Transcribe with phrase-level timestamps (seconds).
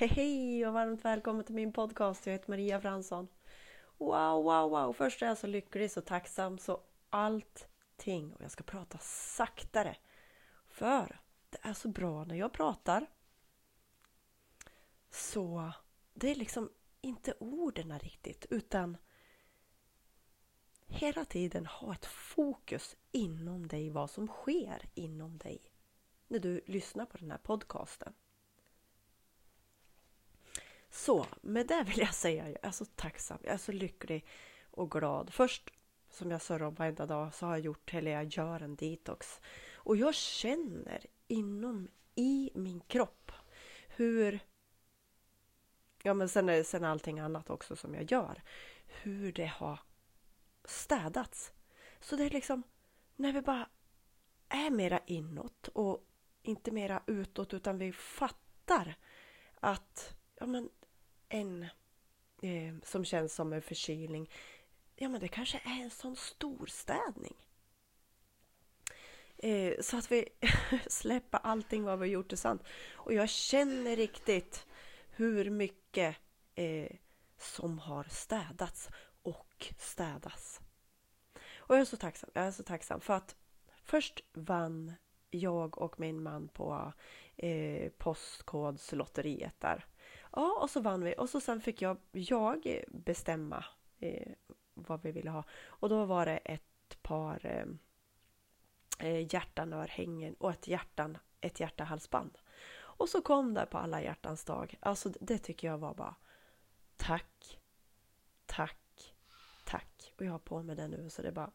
[0.00, 2.26] Hej hej och varmt välkommen till min podcast.
[2.26, 3.28] Jag heter Maria Fransson.
[3.98, 4.92] Wow, wow, wow.
[4.92, 6.80] Först är jag så lycklig, så tacksam, så
[7.10, 8.32] allting.
[8.32, 9.96] Och jag ska prata saktare.
[10.66, 11.20] För
[11.50, 13.06] det är så bra när jag pratar.
[15.10, 15.72] Så
[16.14, 16.70] det är liksom
[17.00, 18.96] inte orden riktigt, utan
[20.86, 25.60] hela tiden ha ett fokus inom dig, vad som sker inom dig
[26.28, 28.12] när du lyssnar på den här podcasten.
[31.00, 34.26] Så med det vill jag säga, jag är så tacksam, jag är så lycklig
[34.70, 35.32] och glad.
[35.32, 35.70] Först,
[36.10, 39.40] som jag sa varenda dag, så har jag gjort, eller jag gör en detox.
[39.74, 43.32] Och jag känner inom i min kropp
[43.88, 44.40] hur
[46.02, 48.42] Ja men sen, är, sen allting annat också som jag gör.
[48.86, 49.78] Hur det har
[50.64, 51.52] städats.
[52.00, 52.62] Så det är liksom
[53.16, 53.68] när vi bara
[54.48, 56.06] är mera inåt och
[56.42, 58.94] inte mera utåt utan vi fattar
[59.60, 60.68] att ja, men
[61.30, 61.62] en
[62.42, 64.30] eh, som känns som en förkylning,
[64.96, 67.34] ja men det kanske är en sån stor städning.
[69.38, 70.28] Eh, så att vi
[70.86, 72.62] släpper allting vad vi har gjort är sant.
[72.92, 74.66] Och jag känner riktigt
[75.10, 76.16] hur mycket
[76.54, 76.96] eh,
[77.38, 78.88] som har städats
[79.22, 80.60] och städas.
[81.56, 82.30] Och jag är så tacksam.
[82.34, 83.36] Jag är så tacksam för att
[83.82, 84.94] först vann
[85.30, 86.92] jag och min man på
[87.36, 89.86] eh, Postkodslotteriet där.
[90.32, 93.64] Ja, och så vann vi och så sen fick jag, jag bestämma
[93.98, 94.32] eh,
[94.74, 95.44] vad vi ville ha.
[95.66, 97.66] Och då var det ett par eh,
[99.08, 102.38] eh hjärtanörhängen och ett, hjärtan, ett hjärtahalsband.
[102.72, 104.74] Och så kom det på alla hjärtans dag.
[104.80, 106.14] Alltså det tycker jag var bara
[106.96, 107.58] tack,
[108.46, 109.14] tack,
[109.64, 110.12] tack.
[110.18, 111.50] Och jag har på mig det nu så det bara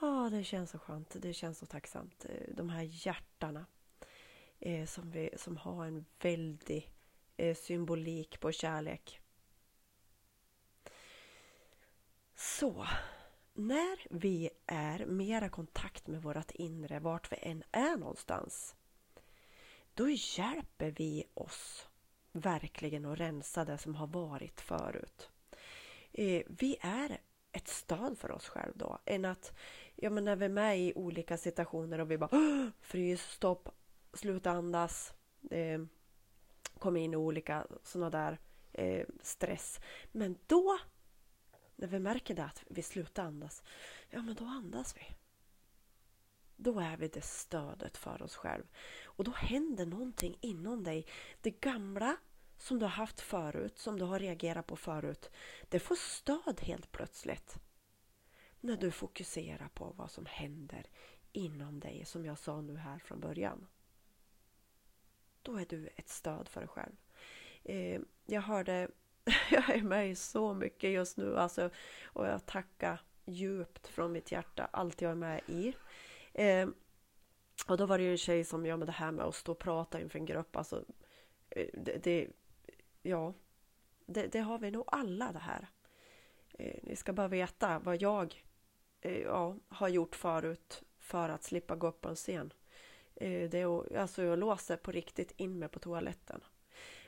[0.00, 2.26] bara ah, det känns så skönt, det känns så tacksamt.
[2.28, 3.66] Eh, de här hjärtarna
[4.58, 6.92] eh, som, vi, som har en väldig
[7.40, 9.20] Eh, symbolik på kärlek.
[12.34, 12.86] Så,
[13.54, 18.74] när vi är mera kontakt med vårt inre, vart vi än är någonstans,
[19.94, 21.88] då hjälper vi oss
[22.32, 25.30] verkligen att rensa det som har varit förut.
[26.12, 27.20] Eh, vi är
[27.52, 29.52] ett stöd för oss själva då, än att
[29.96, 33.68] ja, men när vi är med i olika situationer och vi bara frys, stopp,
[34.12, 35.14] sluta andas,
[35.50, 35.80] eh,
[36.80, 38.38] kom in i olika sådana där
[38.72, 39.80] eh, stress.
[40.12, 40.78] Men då,
[41.76, 43.62] när vi märker det att vi slutar andas,
[44.08, 45.16] ja men då andas vi.
[46.56, 48.68] Då är vi det stödet för oss själva.
[49.04, 51.06] Och då händer någonting inom dig.
[51.40, 52.16] Det gamla
[52.56, 55.30] som du har haft förut, som du har reagerat på förut,
[55.68, 57.58] det får stöd helt plötsligt.
[58.60, 60.86] När du fokuserar på vad som händer
[61.32, 63.66] inom dig, som jag sa nu här från början.
[65.42, 66.96] Då är du ett stöd för dig själv.
[67.64, 68.88] Eh, jag hörde,
[69.50, 71.70] jag är med i så mycket just nu alltså,
[72.04, 75.74] och jag tackar djupt från mitt hjärta allt jag är med i.
[76.32, 76.68] Eh,
[77.66, 79.52] och då var det ju en tjej som, ja men det här med att stå
[79.52, 80.84] och prata inför en grupp, alltså
[81.50, 82.28] eh, det, det
[83.02, 83.34] ja,
[84.06, 85.68] det, det, har vi nog alla det här.
[86.52, 88.44] Eh, ni ska bara veta vad jag
[89.00, 92.52] eh, ja, har gjort förut för att slippa gå upp på en scen.
[93.20, 96.40] Eh, det är alltså jag låser på riktigt in mig på toaletten.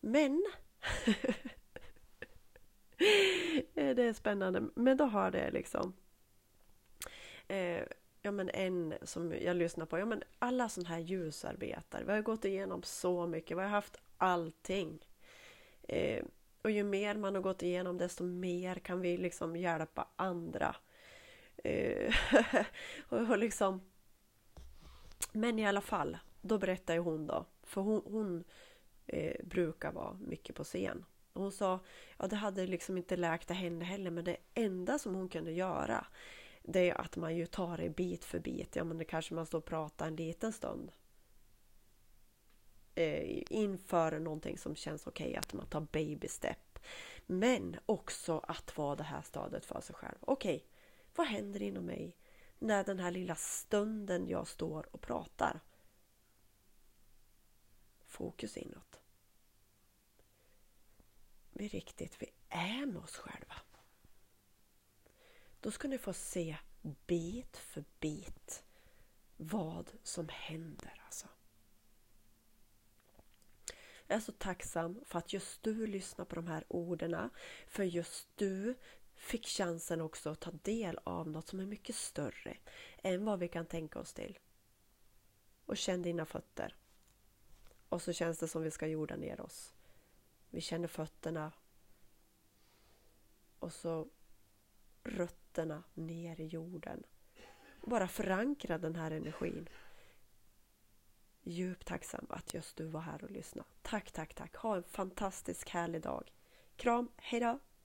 [0.00, 0.46] Men
[3.74, 4.62] eh, det är spännande.
[4.74, 5.92] Men då har det liksom
[7.48, 7.82] eh,
[8.22, 9.98] ja, men en som jag lyssnar på.
[9.98, 12.04] Ja, men alla sådana här ljusarbetare.
[12.04, 13.56] Vi har gått igenom så mycket.
[13.56, 15.06] Vi har haft allting.
[15.82, 16.24] Eh,
[16.62, 20.76] och ju mer man har gått igenom desto mer kan vi liksom hjälpa andra.
[21.64, 22.14] Eh,
[23.08, 23.80] och liksom...
[25.32, 28.44] Men i alla fall, då berättar ju hon då, för hon, hon
[29.06, 31.04] eh, brukar vara mycket på scen.
[31.32, 31.80] Och hon sa,
[32.18, 35.52] ja det hade liksom inte läkt det henne heller men det enda som hon kunde
[35.52, 36.06] göra
[36.62, 38.76] det är att man ju tar det bit för bit.
[38.76, 40.92] Ja men det kanske man står och pratar en liten stund
[42.94, 46.78] eh, inför någonting som känns okej, okay, att man tar baby step.
[47.26, 50.16] Men också att vara det här stadiet för sig själv.
[50.20, 50.68] Okej, okay,
[51.16, 52.16] vad händer inom mig
[52.58, 55.60] när den här lilla stunden jag står och pratar?
[58.06, 59.00] Fokus inåt.
[61.52, 63.54] Vi riktigt, vi är med oss själva.
[65.60, 66.56] Då ska ni få se
[67.06, 68.64] bit för bit
[69.36, 71.28] vad som händer alltså.
[74.06, 77.30] Jag är så tacksam för att just du lyssnar på de här orden.
[77.66, 78.74] För just du
[79.16, 82.56] fick chansen också att ta del av något som är mycket större
[83.02, 84.38] än vad vi kan tänka oss till.
[85.66, 86.76] Och känn dina fötter.
[87.88, 89.74] Och så känns det som vi ska jorda ner oss.
[90.50, 91.52] Vi känner fötterna.
[93.58, 94.08] Och så
[95.02, 97.02] rötterna ner i jorden.
[97.82, 99.68] Bara förankra den här energin.
[101.42, 103.68] Djupt tacksam att just du var här och lyssnade.
[103.82, 104.56] Tack, tack, tack.
[104.56, 106.32] Ha en fantastisk härlig dag.
[106.76, 107.58] Kram, hejdå!